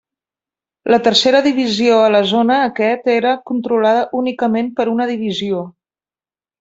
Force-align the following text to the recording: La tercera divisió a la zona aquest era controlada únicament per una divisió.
La 0.93 0.97
tercera 1.07 1.41
divisió 1.47 1.99
a 2.05 2.07
la 2.15 2.21
zona 2.31 2.57
aquest 2.69 3.11
era 3.17 3.35
controlada 3.51 4.09
únicament 4.23 4.73
per 4.81 4.87
una 4.97 5.09
divisió. 5.13 5.61